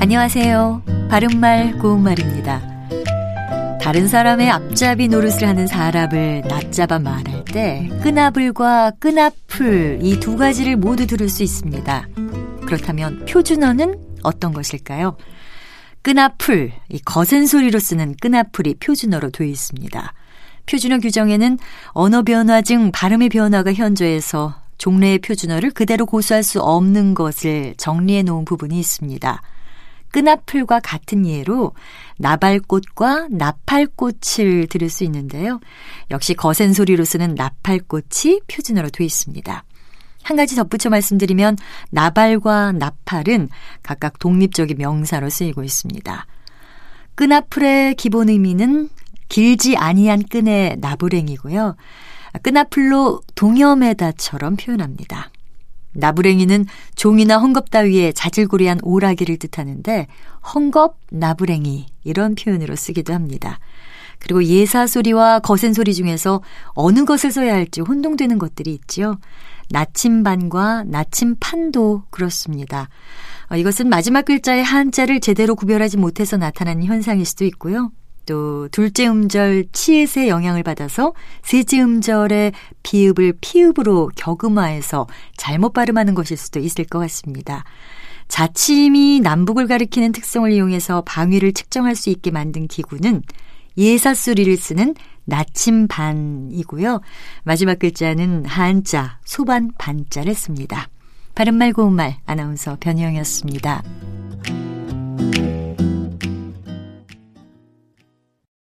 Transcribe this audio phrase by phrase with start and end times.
[0.00, 0.82] 안녕하세요.
[1.10, 2.62] 바른말 고운말입니다.
[3.80, 11.06] 다른 사람의 앞잡이 노릇을 하는 사람을 낮잡아 말할 때 끈아불과 끈아풀 이 두 가지를 모두
[11.06, 12.08] 들을 수 있습니다.
[12.66, 15.16] 그렇다면 표준어는 어떤 것일까요?
[16.02, 20.14] 끈아풀, 이 거센 소리로 쓰는 끈아풀이 표준어로 되어 있습니다.
[20.66, 27.74] 표준어 규정에는 언어 변화 중 발음의 변화가 현저해서 종래의 표준어를 그대로 고수할 수 없는 것을
[27.76, 29.42] 정리해 놓은 부분이 있습니다.
[30.10, 31.74] 끈아풀과 같은 예로
[32.18, 35.60] 나발꽃과 나팔꽃을 들을 수 있는데요.
[36.10, 39.64] 역시 거센 소리로 쓰는 나팔꽃이 표준어로 되어 있습니다.
[40.22, 41.56] 한 가지 덧붙여 말씀드리면
[41.90, 43.48] 나발과 나팔은
[43.82, 46.26] 각각 독립적인 명사로 쓰이고 있습니다.
[47.14, 48.88] 끈아풀의 기본 의미는
[49.28, 51.76] 길지 아니한 끈의 나부랭이고요.
[52.42, 55.30] 끈아풀로 동여매다처럼 표현합니다.
[55.92, 60.06] 나부랭이는 종이나 헝겊 따위에 자질구레한 오라기를 뜻하는데
[60.42, 63.58] 헝겊, 나부랭이 이런 표현으로 쓰기도 합니다.
[64.18, 69.18] 그리고 예사 소리와 거센 소리 중에서 어느 것을 써야 할지 혼동되는 것들이 있지요.
[69.70, 72.88] 나침반과 나침판도 그렇습니다.
[73.50, 77.90] 어, 이것은 마지막 글자의 한자를 제대로 구별하지 못해서 나타나는 현상일 수도 있고요.
[78.26, 86.60] 또 둘째 음절 치읓의 영향을 받아서 셋째 음절의 비읍을 피읍으로 격음화해서 잘못 발음하는 것일 수도
[86.60, 87.64] 있을 것 같습니다.
[88.28, 93.22] 자침이 남북을 가리키는 특성을 이용해서 방위를 측정할 수 있게 만든 기구는
[93.76, 97.00] 예사소리를 쓰는 나침반이고요.
[97.44, 100.88] 마지막 글자는 한자, 소반 반자를 씁니다.
[101.34, 104.09] 바른말 고운말 아나운서 변희영이었습니다.